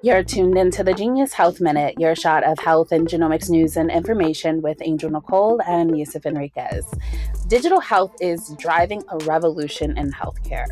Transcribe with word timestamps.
You're 0.00 0.22
tuned 0.22 0.56
into 0.56 0.84
the 0.84 0.94
Gene-US 0.94 1.32
Health 1.32 1.60
Minute, 1.60 1.96
your 1.98 2.14
shot 2.14 2.44
of 2.44 2.60
health 2.60 2.92
and 2.92 3.08
genomics 3.08 3.50
news 3.50 3.76
and 3.76 3.90
information 3.90 4.62
with 4.62 4.78
Angel 4.80 5.10
Nicole 5.10 5.60
and 5.66 5.98
Yusuf 5.98 6.22
Henriques. 6.22 6.84
Digital 7.48 7.80
health 7.80 8.14
is 8.20 8.54
driving 8.60 9.02
a 9.08 9.18
revolution 9.24 9.98
in 9.98 10.12
healthcare. 10.12 10.68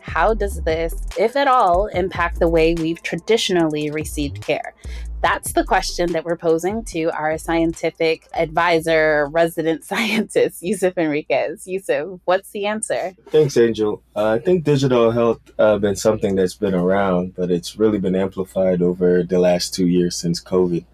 How 0.00 0.34
does 0.34 0.60
this, 0.62 0.92
if 1.16 1.36
at 1.36 1.46
all, 1.46 1.86
impact 1.86 2.40
the 2.40 2.48
way 2.48 2.74
we've 2.74 3.00
traditionally 3.00 3.90
received 3.90 4.42
care? 4.42 4.74
That's 5.20 5.52
the 5.52 5.64
question 5.64 6.12
that 6.12 6.24
we're 6.24 6.36
posing 6.36 6.84
to 6.86 7.10
our 7.10 7.38
scientific 7.38 8.28
advisor, 8.34 9.26
resident 9.32 9.82
scientist, 9.92 10.62
Yusuf 10.62 10.94
Henriques. 10.94 11.66
Yusuf, 11.66 12.20
what's 12.24 12.50
the 12.50 12.66
answer? 12.66 13.14
Thanks, 13.26 13.56
Angel. 13.56 14.00
Uh, 14.14 14.32
I 14.32 14.38
think 14.38 14.62
digital 14.62 15.10
health 15.10 15.40
uh, 15.58 15.78
been 15.78 15.96
something 15.96 16.36
that's 16.36 16.54
been 16.54 16.74
around, 16.74 17.34
but 17.34 17.50
it's 17.50 17.76
really 17.76 17.98
been 17.98 18.14
amplified 18.14 18.80
over 18.80 19.24
the 19.24 19.40
last 19.40 19.74
two 19.74 19.88
years 19.88 20.16
since 20.16 20.42
COVID. 20.42 20.84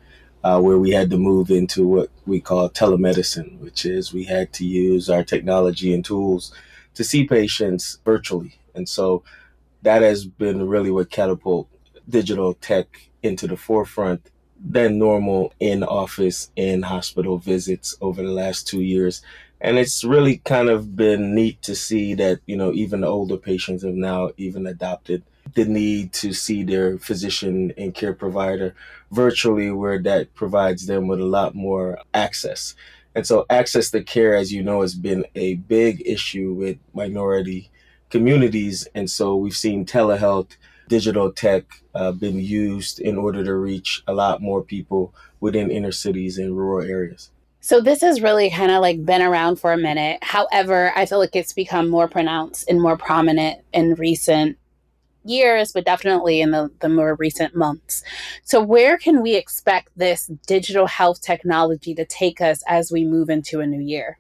Uh, 0.43 0.61
where 0.61 0.77
we 0.77 0.91
had 0.91 1.09
to 1.09 1.17
move 1.17 1.51
into 1.51 1.89
what 1.89 2.11
we 2.27 2.39
call 2.39 2.69
telemedicine, 2.69 3.59
which 3.61 3.87
is 3.87 4.13
we 4.13 4.25
had 4.25 4.53
to 4.53 4.67
use 4.67 5.09
our 5.09 5.25
technology 5.25 5.95
and 5.95 6.05
tools 6.05 6.53
to 6.93 7.03
see 7.03 7.25
patients 7.25 7.99
virtually. 8.05 8.59
And 8.75 8.87
so 8.87 9.23
that 9.81 10.03
has 10.03 10.27
been 10.27 10.69
really 10.69 10.91
what 10.91 11.09
catapult 11.09 11.67
digital 12.07 12.53
tech 12.53 13.09
into 13.25 13.47
the 13.47 13.57
forefront 13.57 14.31
than 14.65 14.99
normal 14.99 15.53
in 15.61 15.83
office 15.83 16.51
and 16.57 16.85
hospital 16.85 17.39
visits 17.39 17.97
over 18.01 18.23
the 18.23 18.31
last 18.31 18.67
two 18.67 18.81
years. 18.81 19.23
And 19.61 19.79
it's 19.79 20.05
really 20.05 20.39
kind 20.39 20.69
of 20.69 20.95
been 20.97 21.35
neat 21.35 21.61
to 21.63 21.75
see 21.75 22.15
that, 22.15 22.41
you 22.47 22.57
know, 22.57 22.73
even 22.73 23.01
the 23.01 23.07
older 23.07 23.37
patients 23.37 23.83
have 23.83 23.95
now 23.95 24.31
even 24.37 24.67
adopted 24.67 25.23
the 25.55 25.65
need 25.65 26.13
to 26.13 26.33
see 26.33 26.63
their 26.63 26.99
physician 26.99 27.73
and 27.77 27.95
care 27.95 28.15
provider 28.15 28.75
virtually, 29.11 29.71
where 29.71 30.01
that 30.03 30.35
provides 30.35 30.87
them 30.87 31.07
with 31.07 31.21
a 31.21 31.25
lot 31.25 31.55
more 31.55 31.99
access. 32.13 32.75
And 33.15 33.27
so, 33.27 33.47
access 33.49 33.91
to 33.91 34.03
care, 34.03 34.35
as 34.35 34.53
you 34.53 34.63
know, 34.63 34.81
has 34.81 34.95
been 34.95 35.25
a 35.35 35.55
big 35.55 36.03
issue 36.05 36.53
with 36.53 36.79
minority 36.95 37.71
communities. 38.11 38.89
And 38.95 39.09
so, 39.09 39.37
we've 39.37 39.57
seen 39.57 39.87
telehealth 39.87 40.57
digital 40.89 41.33
tech 41.33 41.65
uh, 41.95 42.13
been 42.13 42.39
used 42.39 43.01
in 43.01 43.17
order 43.17 43.45
to 43.45 43.55
reach 43.55 44.03
a 44.07 44.13
lot 44.13 44.43
more 44.43 44.63
people 44.63 45.15
within 45.41 45.71
inner 45.71 45.93
cities 45.93 46.39
and 46.39 46.57
rural 46.57 46.87
areas. 46.87 47.31
So 47.61 47.81
this 47.81 48.03
has 48.03 48.21
really 48.21 48.51
kind 48.51 48.71
of 48.71 48.83
like 48.83 49.05
been 49.07 49.23
around 49.23 49.57
for 49.57 49.73
a 49.73 49.79
minute. 49.79 50.19
However, 50.23 50.93
I 50.95 51.07
feel 51.07 51.19
like 51.19 51.35
it's 51.35 51.55
become 51.55 51.89
more 51.89 52.09
pronounced 52.09 52.69
and 52.69 52.81
more 52.81 52.99
prominent 52.99 53.61
in 53.73 53.95
recent 53.95 54.59
years, 55.25 55.73
but 55.73 55.87
definitely 55.87 56.41
in 56.41 56.51
the, 56.51 56.71
the 56.81 56.89
more 56.89 57.15
recent 57.15 57.57
months. 57.57 58.03
So 58.43 58.61
where 58.61 58.99
can 58.99 59.23
we 59.23 59.35
expect 59.35 59.89
this 59.97 60.27
digital 60.47 60.87
health 60.87 61.23
technology 61.23 61.95
to 61.95 62.05
take 62.05 62.41
us 62.41 62.63
as 62.69 62.93
we 62.93 63.05
move 63.05 63.31
into 63.31 63.61
a 63.61 63.67
new 63.67 63.81
year? 63.81 64.19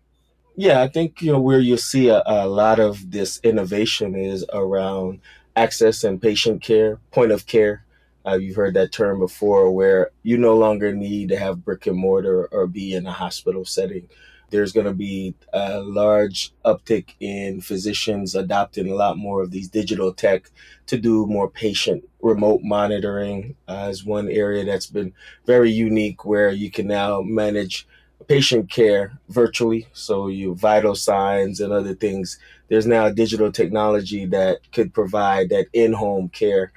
Yeah, 0.57 0.83
I 0.83 0.89
think 0.89 1.21
you 1.21 1.33
know 1.33 1.41
where 1.41 1.61
you 1.61 1.77
see 1.77 2.09
a, 2.09 2.23
a 2.25 2.47
lot 2.47 2.79
of 2.79 3.11
this 3.11 3.41
innovation 3.43 4.15
is 4.15 4.45
around 4.53 5.21
access 5.57 6.05
and 6.05 6.21
patient 6.21 6.63
care, 6.63 6.99
point 7.11 7.33
of 7.33 7.47
care. 7.47 7.85
Uh, 8.27 8.37
you've 8.37 8.57
heard 8.57 8.75
that 8.75 8.93
term 8.93 9.19
before, 9.19 9.71
where 9.71 10.11
you 10.23 10.39
no 10.39 10.57
longer 10.57 10.95
need 10.95 11.29
to 11.29 11.39
have 11.39 11.65
brick 11.65 11.87
and 11.87 11.97
mortar 11.97 12.47
or 12.47 12.67
be 12.67 12.95
in 12.95 13.07
a 13.07 13.13
hospital 13.13 13.65
setting. 13.65 14.09
There's 14.51 14.73
going 14.73 14.87
to 14.87 14.95
be 14.95 15.35
a 15.53 15.81
large 15.81 16.53
uptick 16.65 17.15
in 17.21 17.61
physicians 17.61 18.35
adopting 18.35 18.89
a 18.89 18.95
lot 18.95 19.19
more 19.19 19.43
of 19.43 19.51
these 19.51 19.69
digital 19.69 20.13
tech 20.13 20.51
to 20.87 20.97
do 20.97 21.27
more 21.27 21.51
patient 21.51 22.05
remote 22.23 22.63
monitoring 22.63 23.57
uh, 23.69 23.89
is 23.91 24.05
one 24.05 24.29
area 24.29 24.65
that's 24.65 24.87
been 24.87 25.13
very 25.45 25.71
unique 25.71 26.25
where 26.25 26.51
you 26.51 26.71
can 26.71 26.87
now 26.87 27.21
manage 27.21 27.87
patient 28.29 28.71
care 28.71 29.19
virtually. 29.29 29.87
So 29.93 30.29
you 30.29 30.55
vital 30.55 30.95
signs 30.95 31.61
and 31.61 31.73
other 31.73 31.95
things. 31.95 32.39
There's 32.69 32.87
now 32.87 33.11
digital 33.11 33.53
technology 33.53 34.27
that 34.27 34.61
could 34.73 34.95
provide 34.95 35.51
that 35.51 35.67
in-home 35.73 36.29
care 36.31 36.73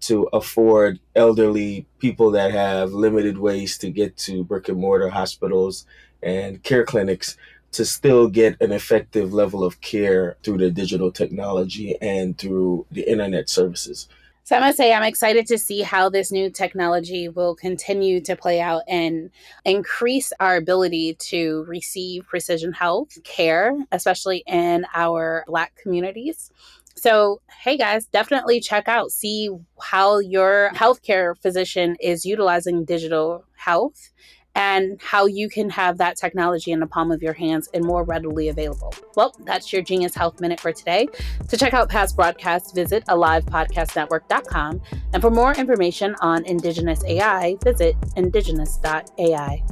to 0.00 0.28
afford 0.32 1.00
elderly 1.16 1.86
people 1.98 2.30
that 2.32 2.52
have 2.52 2.92
limited 2.92 3.38
ways 3.38 3.78
to 3.78 3.90
get 3.90 4.16
to 4.16 4.44
brick 4.44 4.68
and 4.68 4.78
mortar 4.78 5.08
hospitals 5.08 5.86
and 6.22 6.62
care 6.62 6.84
clinics 6.84 7.36
to 7.72 7.84
still 7.84 8.28
get 8.28 8.60
an 8.60 8.72
effective 8.72 9.32
level 9.34 9.64
of 9.64 9.80
care 9.80 10.36
through 10.42 10.58
the 10.58 10.70
digital 10.70 11.10
technology 11.10 11.96
and 12.00 12.38
through 12.38 12.86
the 12.90 13.02
internet 13.10 13.48
services. 13.48 14.08
So 14.48 14.56
I 14.56 14.60
must 14.60 14.78
say, 14.78 14.94
I'm 14.94 15.02
excited 15.02 15.46
to 15.48 15.58
see 15.58 15.82
how 15.82 16.08
this 16.08 16.32
new 16.32 16.48
technology 16.48 17.28
will 17.28 17.54
continue 17.54 18.18
to 18.22 18.34
play 18.34 18.62
out 18.62 18.80
and 18.88 19.28
increase 19.66 20.32
our 20.40 20.56
ability 20.56 21.16
to 21.28 21.66
receive 21.68 22.24
precision 22.26 22.72
health 22.72 23.22
care, 23.24 23.76
especially 23.92 24.44
in 24.46 24.86
our 24.94 25.44
Black 25.48 25.76
communities. 25.76 26.50
So, 26.96 27.42
hey 27.60 27.76
guys, 27.76 28.06
definitely 28.06 28.60
check 28.60 28.88
out, 28.88 29.12
see 29.12 29.50
how 29.82 30.18
your 30.18 30.70
healthcare 30.74 31.36
physician 31.36 31.96
is 32.00 32.24
utilizing 32.24 32.86
digital 32.86 33.44
health 33.54 34.14
and 34.58 35.00
how 35.00 35.24
you 35.24 35.48
can 35.48 35.70
have 35.70 35.98
that 35.98 36.16
technology 36.16 36.72
in 36.72 36.80
the 36.80 36.86
palm 36.86 37.12
of 37.12 37.22
your 37.22 37.32
hands 37.32 37.68
and 37.72 37.84
more 37.84 38.02
readily 38.02 38.48
available. 38.48 38.92
Well, 39.14 39.32
that's 39.44 39.72
your 39.72 39.82
Gene-US 39.82 40.16
Health 40.16 40.40
Minute 40.40 40.58
for 40.58 40.72
today. 40.72 41.06
To 41.46 41.56
check 41.56 41.74
out 41.74 41.88
past 41.88 42.16
broadcasts, 42.16 42.72
visit 42.72 43.04
alivepodcastnetwork.com. 43.06 44.82
And 45.12 45.22
for 45.22 45.30
more 45.30 45.54
information 45.54 46.16
on 46.20 46.42
IndyGeneUS 46.42 47.06
AI, 47.06 47.54
visit 47.62 47.94
indygeneus.ai. 48.16 49.62